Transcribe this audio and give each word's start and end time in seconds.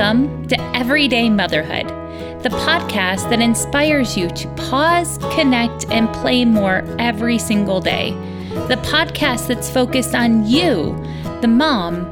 Welcome 0.00 0.48
to 0.48 0.58
Everyday 0.74 1.28
Motherhood, 1.28 1.86
the 2.42 2.48
podcast 2.48 3.28
that 3.28 3.42
inspires 3.42 4.16
you 4.16 4.30
to 4.30 4.48
pause, 4.54 5.18
connect, 5.34 5.84
and 5.90 6.10
play 6.14 6.46
more 6.46 6.82
every 6.98 7.36
single 7.36 7.82
day. 7.82 8.12
The 8.68 8.80
podcast 8.82 9.46
that's 9.46 9.68
focused 9.68 10.14
on 10.14 10.46
you, 10.46 10.96
the 11.42 11.48
mom, 11.48 12.10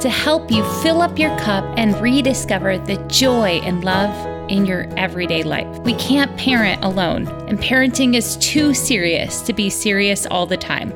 to 0.00 0.08
help 0.08 0.50
you 0.50 0.64
fill 0.80 1.02
up 1.02 1.18
your 1.18 1.38
cup 1.38 1.62
and 1.76 1.94
rediscover 2.00 2.78
the 2.78 2.96
joy 3.08 3.60
and 3.62 3.84
love 3.84 4.50
in 4.50 4.64
your 4.64 4.88
everyday 4.96 5.42
life. 5.42 5.68
We 5.80 5.92
can't 5.96 6.34
parent 6.38 6.82
alone, 6.82 7.28
and 7.48 7.58
parenting 7.58 8.14
is 8.14 8.38
too 8.38 8.72
serious 8.72 9.42
to 9.42 9.52
be 9.52 9.68
serious 9.68 10.24
all 10.24 10.46
the 10.46 10.56
time. 10.56 10.94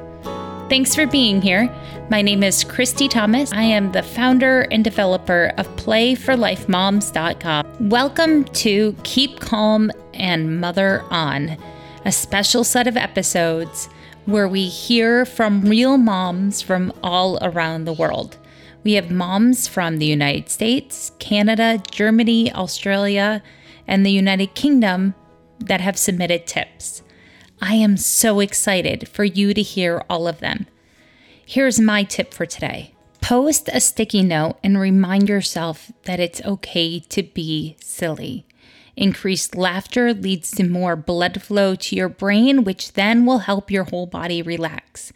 Thanks 0.71 0.95
for 0.95 1.05
being 1.05 1.43
here. 1.43 1.69
My 2.11 2.23
name 2.23 2.45
is 2.45 2.63
Christy 2.63 3.09
Thomas. 3.09 3.53
I 3.53 3.65
am 3.65 3.91
the 3.91 4.05
founder 4.05 4.69
and 4.71 4.85
developer 4.85 5.53
of 5.59 5.67
PlayForLifeMoms.com. 5.75 7.89
Welcome 7.89 8.45
to 8.45 8.95
Keep 9.03 9.41
Calm 9.41 9.91
and 10.15 10.61
Mother 10.61 11.03
On, 11.11 11.57
a 12.05 12.13
special 12.13 12.63
set 12.63 12.87
of 12.87 12.97
episodes 12.97 13.89
where 14.27 14.47
we 14.47 14.69
hear 14.69 15.27
from 15.27 15.63
real 15.63 15.97
moms 15.97 16.63
from 16.63 16.93
all 17.03 17.37
around 17.43 17.85
the 17.85 17.93
world. 17.93 18.39
We 18.85 18.93
have 18.93 19.11
moms 19.11 19.67
from 19.67 19.99
the 19.99 20.07
United 20.07 20.51
States, 20.51 21.11
Canada, 21.19 21.83
Germany, 21.91 22.53
Australia, 22.53 23.43
and 23.89 24.07
the 24.07 24.13
United 24.13 24.55
Kingdom 24.55 25.17
that 25.59 25.81
have 25.81 25.99
submitted 25.99 26.47
tips. 26.47 27.03
I 27.61 27.75
am 27.75 27.97
so 27.97 28.41
excited 28.41 29.09
for 29.09 29.25
you 29.25 29.53
to 29.53 29.63
hear 29.63 30.03
all 30.09 30.27
of 30.27 30.41
them. 30.41 30.67
Here's 31.45 31.79
my 31.79 32.05
tip 32.05 32.33
for 32.33 32.47
today 32.47 32.95
post 33.21 33.69
a 33.73 33.81
sticky 33.81 34.23
note 34.23 34.57
and 34.65 34.81
remind 34.81 35.29
yourself 35.29 35.93
that 36.05 36.19
it's 36.19 36.43
okay 36.43 37.01
to 37.01 37.23
be 37.23 37.77
silly. 37.81 38.47
Increased 38.97 39.55
laughter 39.55 40.13
leads 40.15 40.51
to 40.53 40.65
more 40.65 40.97
blood 40.97 41.41
flow 41.43 41.75
to 41.75 41.97
your 41.97 42.09
brain, 42.09 42.65
which 42.65 42.95
then 42.95 43.25
will 43.25 43.41
help 43.41 43.71
your 43.71 43.85
whole 43.85 44.07
body 44.07 44.43
relax. 44.43 45.13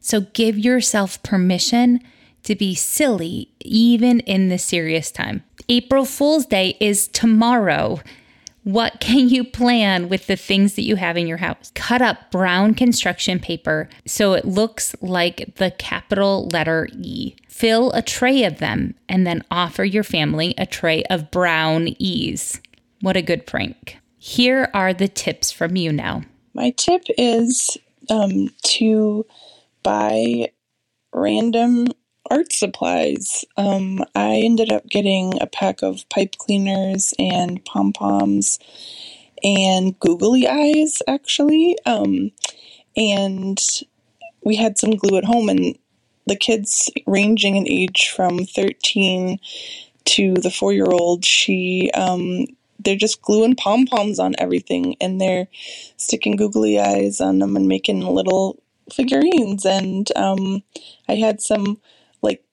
So 0.00 0.22
give 0.32 0.58
yourself 0.58 1.22
permission 1.22 2.00
to 2.44 2.54
be 2.54 2.74
silly 2.74 3.50
even 3.60 4.20
in 4.20 4.48
the 4.48 4.58
serious 4.58 5.10
time. 5.10 5.42
April 5.68 6.04
Fool's 6.04 6.46
Day 6.46 6.76
is 6.80 7.08
tomorrow. 7.08 8.00
What 8.68 9.00
can 9.00 9.30
you 9.30 9.44
plan 9.44 10.10
with 10.10 10.26
the 10.26 10.36
things 10.36 10.74
that 10.74 10.82
you 10.82 10.96
have 10.96 11.16
in 11.16 11.26
your 11.26 11.38
house? 11.38 11.72
Cut 11.74 12.02
up 12.02 12.30
brown 12.30 12.74
construction 12.74 13.40
paper 13.40 13.88
so 14.06 14.34
it 14.34 14.44
looks 14.44 14.94
like 15.00 15.54
the 15.54 15.70
capital 15.70 16.50
letter 16.52 16.86
E. 16.92 17.34
Fill 17.48 17.90
a 17.92 18.02
tray 18.02 18.44
of 18.44 18.58
them 18.58 18.94
and 19.08 19.26
then 19.26 19.42
offer 19.50 19.84
your 19.84 20.04
family 20.04 20.52
a 20.58 20.66
tray 20.66 21.02
of 21.04 21.30
brown 21.30 21.94
E's. 21.98 22.60
What 23.00 23.16
a 23.16 23.22
good 23.22 23.46
prank. 23.46 23.96
Here 24.18 24.70
are 24.74 24.92
the 24.92 25.08
tips 25.08 25.50
from 25.50 25.76
you 25.76 25.90
now. 25.90 26.24
My 26.52 26.74
tip 26.76 27.04
is 27.16 27.78
um, 28.10 28.50
to 28.64 29.24
buy 29.82 30.52
random 31.14 31.86
art 32.30 32.52
supplies. 32.52 33.44
Um, 33.56 34.04
I 34.14 34.42
ended 34.44 34.72
up 34.72 34.86
getting 34.88 35.40
a 35.40 35.46
pack 35.46 35.82
of 35.82 36.08
pipe 36.08 36.36
cleaners 36.38 37.14
and 37.18 37.64
pom 37.64 37.92
poms 37.92 38.58
and 39.42 39.98
googly 40.00 40.46
eyes, 40.48 41.02
actually. 41.06 41.76
Um, 41.86 42.32
and 42.96 43.58
we 44.42 44.56
had 44.56 44.78
some 44.78 44.92
glue 44.92 45.18
at 45.18 45.24
home, 45.24 45.48
and 45.48 45.78
the 46.26 46.36
kids 46.36 46.90
ranging 47.06 47.56
in 47.56 47.68
age 47.68 48.12
from 48.14 48.44
13 48.44 49.38
to 50.04 50.34
the 50.34 50.50
four 50.50 50.72
year 50.72 50.90
old, 50.90 51.24
she, 51.24 51.90
um, 51.92 52.46
they're 52.78 52.96
just 52.96 53.20
gluing 53.22 53.56
pom 53.56 53.86
poms 53.86 54.18
on 54.18 54.34
everything 54.38 54.96
and 55.00 55.20
they're 55.20 55.48
sticking 55.96 56.36
googly 56.36 56.78
eyes 56.78 57.20
on 57.20 57.40
them 57.40 57.56
and 57.56 57.68
making 57.68 58.00
little 58.00 58.62
figurines. 58.92 59.66
And 59.66 60.10
um, 60.16 60.62
I 61.08 61.16
had 61.16 61.42
some 61.42 61.78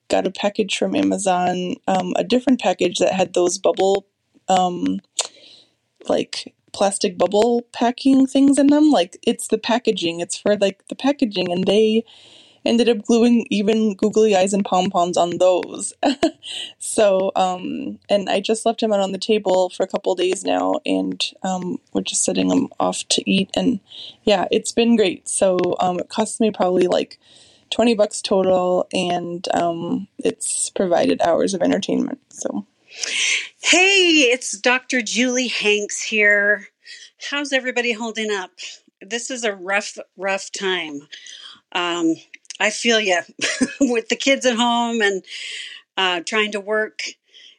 got 0.09 0.27
a 0.27 0.31
package 0.31 0.77
from 0.77 0.95
Amazon, 0.95 1.75
um, 1.88 2.13
a 2.16 2.23
different 2.23 2.61
package 2.61 2.99
that 2.99 3.13
had 3.13 3.33
those 3.33 3.57
bubble, 3.57 4.07
um, 4.47 4.99
like 6.07 6.53
plastic 6.73 7.17
bubble 7.17 7.63
packing 7.71 8.27
things 8.27 8.57
in 8.57 8.67
them. 8.67 8.91
Like 8.91 9.17
it's 9.25 9.47
the 9.47 9.57
packaging, 9.57 10.19
it's 10.19 10.38
for 10.38 10.57
like 10.57 10.88
the 10.88 10.95
packaging, 10.95 11.51
and 11.51 11.65
they 11.65 12.03
ended 12.65 12.89
up 12.89 13.03
gluing 13.05 13.45
even 13.49 13.94
googly 13.95 14.35
eyes 14.35 14.53
and 14.53 14.65
pom 14.65 14.89
poms 14.89 15.17
on 15.17 15.38
those. 15.38 15.94
so, 16.79 17.31
um, 17.35 17.99
and 18.09 18.29
I 18.29 18.39
just 18.39 18.65
left 18.65 18.81
them 18.81 18.91
out 18.91 18.99
on 18.99 19.11
the 19.11 19.17
table 19.17 19.69
for 19.69 19.83
a 19.83 19.88
couple 19.88 20.15
days 20.15 20.44
now, 20.44 20.79
and 20.85 21.23
um, 21.44 21.79
we're 21.94 22.01
just 22.01 22.23
setting 22.23 22.47
them 22.47 22.67
off 22.79 23.07
to 23.09 23.29
eat. 23.29 23.51
And 23.55 23.79
yeah, 24.23 24.47
it's 24.51 24.71
been 24.71 24.95
great. 24.95 25.29
So 25.29 25.57
um, 25.79 25.99
it 25.99 26.09
cost 26.09 26.41
me 26.41 26.51
probably 26.51 26.88
like 26.88 27.19
20 27.75 27.94
bucks 27.96 28.22
total 28.22 28.88
and 28.94 29.50
um, 29.53 30.08
it's 30.19 30.69
provided 30.69 31.22
hours 31.22 31.53
of 31.53 31.62
entertainment 31.62 32.19
so. 32.30 32.66
Hey 33.62 34.30
it's 34.31 34.58
dr 34.58 35.02
julie 35.02 35.50
hanks 35.50 36.02
here. 36.02 36.69
How's 37.30 37.52
everybody 37.52 37.91
holding 37.91 38.31
up? 38.31 38.52
This 39.02 39.30
is 39.30 39.44
a 39.44 39.53
rough 39.53 39.97
rough 40.16 40.52
time. 40.53 41.02
Um, 41.74 42.16
i 42.62 42.69
feel 42.69 43.02
you 43.02 43.19
with 43.81 44.07
the 44.07 44.16
kids 44.16 44.46
at 44.46 44.56
home 44.56 45.02
and 45.02 45.22
uh, 45.97 46.22
trying 46.25 46.53
to 46.53 46.62
work. 46.62 47.02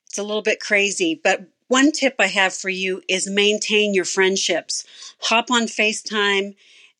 It's 0.06 0.16
a 0.16 0.22
little 0.22 0.40
bit 0.40 0.60
crazy 0.60 1.20
but 1.22 1.42
one 1.68 1.92
tip 1.92 2.14
i 2.18 2.28
have 2.28 2.54
for 2.54 2.70
you 2.70 3.02
is 3.06 3.28
maintain 3.28 3.92
your 3.92 4.06
friendships. 4.06 4.86
Hop 5.24 5.50
on 5.50 5.64
facetime 5.64 6.54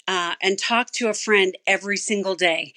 uh, 0.08 0.34
and 0.40 0.58
talk 0.58 0.90
to 0.92 1.08
a 1.08 1.14
friend 1.14 1.56
every 1.66 1.96
single 1.96 2.34
day. 2.34 2.72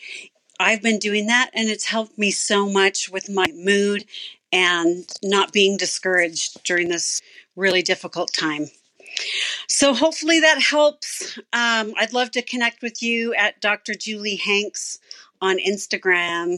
I've 0.59 0.81
been 0.81 0.99
doing 0.99 1.27
that 1.27 1.51
and 1.53 1.69
it's 1.69 1.85
helped 1.85 2.17
me 2.17 2.31
so 2.31 2.67
much 2.67 3.09
with 3.09 3.29
my 3.29 3.45
mood 3.53 4.05
and 4.51 5.05
not 5.23 5.53
being 5.53 5.77
discouraged 5.77 6.63
during 6.63 6.89
this 6.89 7.21
really 7.55 7.81
difficult 7.81 8.33
time. 8.33 8.67
So 9.67 9.93
hopefully 9.93 10.39
that 10.41 10.61
helps. 10.61 11.37
Um, 11.53 11.93
I'd 11.97 12.13
love 12.13 12.31
to 12.31 12.41
connect 12.41 12.81
with 12.81 13.01
you 13.01 13.33
at 13.33 13.61
Dr. 13.61 13.93
Julie 13.93 14.35
Hanks 14.35 14.99
on 15.41 15.57
Instagram 15.57 16.57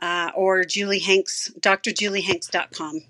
uh, 0.00 0.30
or 0.34 0.64
Julie 0.64 0.98
Hanks, 0.98 1.50
drjuliehanks.com. 1.60 3.00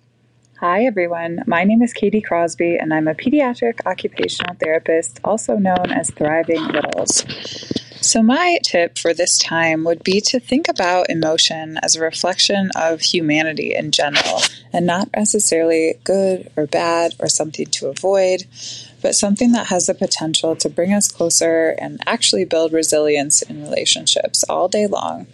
Hi, 0.61 0.87
everyone. 0.87 1.43
My 1.47 1.65
name 1.65 1.83
is 1.83 1.93
Katie 1.93 2.23
Crosby, 2.23 2.79
and 2.79 2.95
I'm 2.95 3.09
a 3.09 3.15
pediatric 3.15 3.85
occupational 3.85 4.55
therapist, 4.55 5.21
also 5.23 5.57
known 5.57 5.93
as 5.93 6.11
Thriving 6.11 6.67
Littles. 6.69 7.27
So, 8.01 8.23
my 8.23 8.59
tip 8.65 8.97
for 8.97 9.13
this 9.13 9.37
time 9.37 9.85
would 9.85 10.03
be 10.03 10.19
to 10.23 10.41
think 10.41 10.67
about 10.67 11.11
emotion 11.11 11.79
as 11.83 11.95
a 11.95 12.01
reflection 12.01 12.71
of 12.75 13.03
humanity 13.03 13.75
in 13.75 13.91
general, 13.91 14.41
and 14.73 14.87
not 14.87 15.11
necessarily 15.15 15.97
good 16.05 16.51
or 16.57 16.67
bad 16.67 17.15
or 17.19 17.29
something 17.29 17.67
to 17.67 17.89
avoid, 17.89 18.47
but 19.03 19.15
something 19.15 19.53
that 19.53 19.67
has 19.67 19.85
the 19.85 19.95
potential 19.95 20.57
to 20.57 20.71
bring 20.71 20.95
us 20.95 21.13
closer 21.13 21.77
and 21.79 22.01
actually 22.07 22.47
build 22.47 22.73
resilience 22.73 23.43
in 23.43 23.63
relationships 23.63 24.43
all 24.45 24.69
day 24.69 24.87
long. 24.87 25.27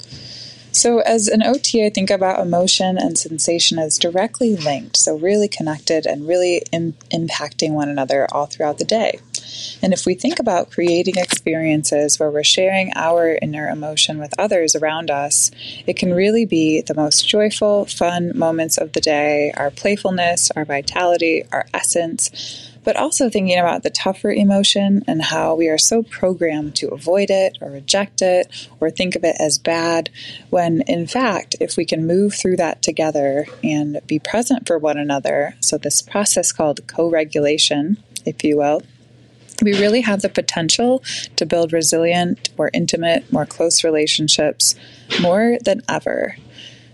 So, 0.73 1.01
as 1.01 1.29
an 1.29 1.43
OT, 1.43 1.85
I 1.85 1.91
think 1.91 2.09
about 2.09 2.41
emotion 2.41 2.97
and 2.97 3.19
sensation 3.19 3.79
as 3.79 3.99
directly 3.99 4.57
linked, 4.57 4.97
so 4.97 5.17
really 5.17 5.47
connected 5.47 6.07
and 6.07 6.27
really 6.27 6.63
Im- 6.73 6.97
impacting 7.13 7.73
one 7.73 7.91
another 7.91 8.27
all 8.33 8.47
throughout 8.47 8.79
the 8.79 8.87
day. 8.87 9.21
And 9.83 9.93
if 9.93 10.07
we 10.07 10.15
think 10.15 10.39
about 10.39 10.71
creating 10.71 11.17
experiences 11.19 12.19
where 12.19 12.31
we're 12.31 12.43
sharing 12.43 12.91
our 12.95 13.39
inner 13.43 13.69
emotion 13.69 14.19
with 14.19 14.33
others 14.39 14.75
around 14.75 15.11
us, 15.11 15.51
it 15.87 15.99
can 15.99 16.15
really 16.15 16.47
be 16.47 16.81
the 16.81 16.95
most 16.95 17.29
joyful, 17.29 17.85
fun 17.85 18.33
moments 18.35 18.79
of 18.79 18.93
the 18.93 19.01
day, 19.03 19.53
our 19.57 19.71
playfulness, 19.71 20.51
our 20.53 20.65
vitality, 20.65 21.45
our 21.53 21.67
essence 21.75 22.72
but 22.85 22.97
also 22.97 23.29
thinking 23.29 23.59
about 23.59 23.83
the 23.83 23.91
tougher 23.91 24.33
emotion 24.33 25.03
and 25.07 25.23
how 25.23 25.55
we 25.55 25.69
are 25.69 25.79
so 25.79 26.03
programmed 26.03 26.75
to 26.77 26.89
avoid 26.89 27.31
it 27.31 27.59
or 27.61 27.71
reject 27.71 28.23
it 28.23 28.69
or 28.81 28.91
think 28.91 29.15
of 29.15 29.25
it 29.25 29.37
as 29.39 29.59
bad, 29.59 30.11
when 30.51 30.83
in 30.83 31.07
fact, 31.07 31.57
if 31.61 31.77
we 31.77 31.85
can 31.85 32.07
move 32.07 32.35
through 32.35 32.57
that 32.57 32.83
together 32.83 33.47
and 33.63 34.01
be 34.07 34.19
present 34.19 34.67
for 34.67 34.79
one 34.79 34.99
another, 34.99 35.55
so 35.61 35.79
this 35.79 36.03
process 36.03 36.53
called 36.53 36.87
co 36.87 37.09
regulation, 37.09 38.03
if 38.25 38.45
you 38.45 38.57
will, 38.57 38.83
we 39.63 39.79
really 39.79 40.01
have 40.01 40.23
the 40.23 40.29
potential 40.29 41.03
to 41.37 41.47
build 41.47 41.73
resilient, 41.73 42.49
more 42.59 42.71
intimate, 42.73 43.33
more 43.33 43.47
close 43.47 43.85
relationships 43.85 44.75
more 45.21 45.59
than 45.65 45.83
ever. 45.89 46.37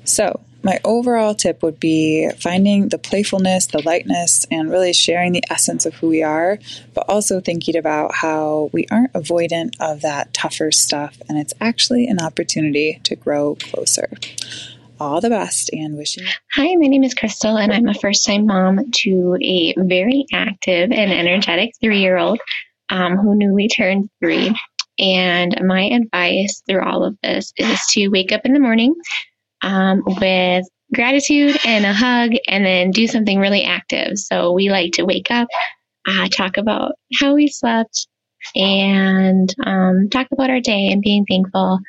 So, 0.05 0.41
my 0.63 0.81
overall 0.85 1.35
tip 1.35 1.63
would 1.63 1.79
be 1.79 2.31
finding 2.39 2.89
the 2.89 2.99
playfulness, 2.99 3.67
the 3.67 3.83
lightness, 3.83 4.45
and 4.51 4.71
really 4.71 4.93
sharing 4.93 5.33
the 5.33 5.45
essence 5.51 5.87
of 5.87 5.95
who 5.95 6.09
we 6.09 6.23
are, 6.23 6.59
but 6.95 7.09
also 7.09 7.41
thinking 7.41 7.77
about 7.77 8.15
how 8.15 8.71
we 8.73 8.87
aren't 8.91 9.13
avoidant 9.13 9.75
of 9.81 10.01
that 10.03 10.35
tougher 10.35 10.73
stuff 10.73 11.21
and 11.29 11.39
it's 11.39 11.55
actually 11.61 12.07
an 12.07 12.21
opportunity 12.21 13.01
to 13.05 13.15
grow 13.15 13.57
closer. 13.57 14.09
all 15.01 15.21
the 15.21 15.31
best 15.31 15.71
and 15.73 15.97
wishing 15.97 16.25
Hi, 16.55 16.75
my 16.75 16.87
name 16.87 17.05
is 17.05 17.15
Crystal, 17.15 17.57
and 17.57 17.73
I'm 17.73 17.89
a 17.89 17.95
first 17.95 18.27
time 18.27 18.47
mom 18.47 18.91
to 19.03 19.37
a 19.41 19.75
very 19.79 20.27
active 20.33 20.91
and 20.91 21.13
energetic 21.13 21.73
three 21.81 22.01
year 22.01 22.17
old 22.19 22.41
um, 22.89 23.17
who 23.17 23.37
newly 23.37 23.69
turned 23.69 24.11
three. 24.21 24.55
And 24.99 25.57
my 25.65 25.83
advice 25.83 26.63
through 26.67 26.83
all 26.83 27.05
of 27.05 27.17
this 27.23 27.53
is 27.57 27.81
to 27.93 28.09
wake 28.09 28.33
up 28.33 28.41
in 28.45 28.53
the 28.53 28.59
morning 28.59 28.95
um, 29.63 30.03
with 30.21 30.65
gratitude 30.95 31.59
and 31.65 31.85
a 31.85 31.93
hug, 31.93 32.33
and 32.49 32.65
then 32.65 32.91
do 32.91 33.07
something 33.07 33.39
really 33.39 33.63
active. 33.63 34.19
So 34.19 34.53
we 34.53 34.71
like 34.71 34.93
to 34.93 35.05
wake 35.05 35.31
up, 35.31 35.49
uh, 36.07 36.29
talk 36.29 36.57
about 36.57 36.93
how 37.21 37.35
we 37.35 37.49
slept, 37.49 38.09
and 38.55 39.55
um, 39.65 40.09
talk 40.11 40.29
about 40.33 40.51
our 40.51 40.61
day 40.61 40.89
and 40.89 41.03
being 41.03 41.25
thankful. 41.27 41.81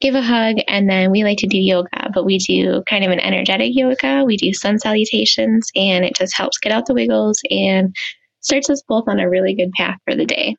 Give 0.00 0.14
a 0.14 0.22
hug, 0.22 0.56
and 0.66 0.88
then 0.88 1.10
we 1.10 1.24
like 1.24 1.38
to 1.38 1.46
do 1.46 1.58
yoga, 1.58 2.10
but 2.14 2.24
we 2.24 2.38
do 2.38 2.82
kind 2.88 3.04
of 3.04 3.10
an 3.10 3.20
energetic 3.20 3.72
yoga. 3.74 4.24
We 4.24 4.38
do 4.38 4.52
sun 4.54 4.78
salutations, 4.78 5.70
and 5.76 6.04
it 6.04 6.16
just 6.16 6.34
helps 6.34 6.58
get 6.58 6.72
out 6.72 6.86
the 6.86 6.94
wiggles 6.94 7.38
and 7.50 7.94
starts 8.40 8.70
us 8.70 8.82
both 8.88 9.04
on 9.08 9.20
a 9.20 9.28
really 9.28 9.54
good 9.54 9.72
path 9.72 9.98
for 10.06 10.16
the 10.16 10.24
day. 10.24 10.56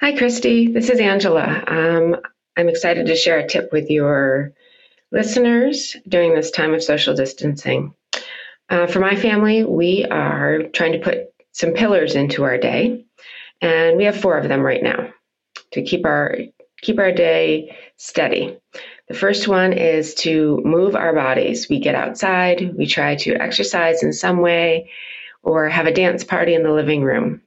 Hi, 0.00 0.16
Christy. 0.16 0.68
This 0.72 0.88
is 0.88 0.98
Angela. 0.98 1.62
Um, 1.66 2.16
I'm 2.56 2.70
excited 2.70 3.06
to 3.06 3.16
share 3.16 3.38
a 3.38 3.46
tip 3.46 3.70
with 3.70 3.90
your 3.90 4.54
listeners 5.12 5.96
during 6.08 6.34
this 6.34 6.50
time 6.50 6.74
of 6.74 6.82
social 6.82 7.14
distancing. 7.14 7.94
Uh, 8.68 8.86
for 8.86 9.00
my 9.00 9.16
family, 9.16 9.64
we 9.64 10.04
are 10.04 10.62
trying 10.72 10.92
to 10.92 11.00
put 11.00 11.34
some 11.52 11.72
pillars 11.72 12.14
into 12.14 12.44
our 12.44 12.58
day, 12.58 13.04
and 13.60 13.96
we 13.96 14.04
have 14.04 14.20
four 14.20 14.38
of 14.38 14.48
them 14.48 14.60
right 14.60 14.82
now 14.82 15.12
to 15.72 15.82
keep 15.82 16.04
our 16.06 16.36
keep 16.82 16.98
our 16.98 17.12
day 17.12 17.76
steady. 17.96 18.56
The 19.08 19.14
first 19.14 19.48
one 19.48 19.72
is 19.72 20.14
to 20.16 20.62
move 20.64 20.94
our 20.94 21.12
bodies. 21.12 21.68
We 21.68 21.78
get 21.78 21.94
outside, 21.94 22.74
we 22.76 22.86
try 22.86 23.16
to 23.16 23.34
exercise 23.34 24.02
in 24.02 24.12
some 24.12 24.38
way, 24.40 24.90
or 25.42 25.68
have 25.68 25.86
a 25.86 25.92
dance 25.92 26.24
party 26.24 26.54
in 26.54 26.62
the 26.62 26.72
living 26.72 27.02
room. 27.02 27.42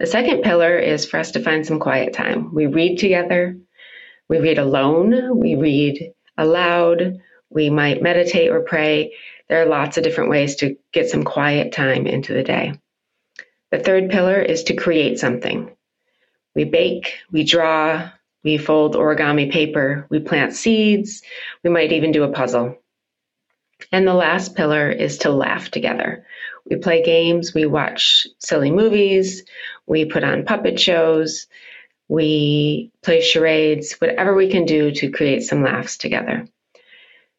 The 0.00 0.06
second 0.06 0.42
pillar 0.42 0.76
is 0.76 1.06
for 1.06 1.18
us 1.18 1.30
to 1.32 1.42
find 1.42 1.64
some 1.64 1.78
quiet 1.78 2.12
time. 2.12 2.52
We 2.52 2.66
read 2.66 2.98
together, 2.98 3.56
we 4.28 4.40
read 4.40 4.58
alone, 4.58 5.38
we 5.38 5.54
read 5.54 6.12
aloud, 6.40 7.20
we 7.50 7.70
might 7.70 8.02
meditate 8.02 8.50
or 8.50 8.60
pray. 8.60 9.12
There 9.48 9.62
are 9.62 9.66
lots 9.66 9.96
of 9.96 10.04
different 10.04 10.30
ways 10.30 10.56
to 10.56 10.76
get 10.92 11.10
some 11.10 11.22
quiet 11.22 11.72
time 11.72 12.06
into 12.06 12.32
the 12.32 12.42
day. 12.42 12.80
The 13.70 13.78
third 13.78 14.10
pillar 14.10 14.40
is 14.40 14.64
to 14.64 14.74
create 14.74 15.18
something. 15.18 15.70
We 16.54 16.64
bake, 16.64 17.18
we 17.30 17.44
draw, 17.44 18.10
we 18.42 18.58
fold 18.58 18.96
origami 18.96 19.52
paper, 19.52 20.06
we 20.10 20.18
plant 20.18 20.54
seeds, 20.54 21.22
we 21.62 21.70
might 21.70 21.92
even 21.92 22.10
do 22.10 22.24
a 22.24 22.32
puzzle. 22.32 22.76
And 23.92 24.06
the 24.06 24.14
last 24.14 24.56
pillar 24.56 24.90
is 24.90 25.18
to 25.18 25.30
laugh 25.30 25.70
together. 25.70 26.24
We 26.68 26.76
play 26.76 27.02
games, 27.02 27.54
we 27.54 27.66
watch 27.66 28.26
silly 28.38 28.70
movies, 28.70 29.44
we 29.86 30.04
put 30.04 30.24
on 30.24 30.44
puppet 30.44 30.78
shows, 30.78 31.46
we 32.10 32.90
play 33.04 33.20
charades, 33.20 33.92
whatever 33.92 34.34
we 34.34 34.50
can 34.50 34.64
do 34.64 34.90
to 34.90 35.12
create 35.12 35.44
some 35.44 35.62
laughs 35.62 35.96
together. 35.96 36.44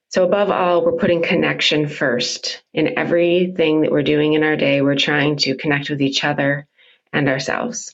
So, 0.07 0.23
above 0.23 0.50
all, 0.50 0.83
we're 0.83 0.97
putting 0.97 1.21
connection 1.21 1.89
first. 1.89 2.63
In 2.73 2.97
everything 2.97 3.81
that 3.81 3.91
we're 3.91 4.01
doing 4.01 4.31
in 4.31 4.44
our 4.44 4.56
day, 4.56 4.81
we're 4.81 4.95
trying 4.95 5.35
to 5.38 5.57
connect 5.57 5.89
with 5.89 6.01
each 6.01 6.23
other 6.23 6.68
and 7.12 7.27
ourselves. 7.27 7.94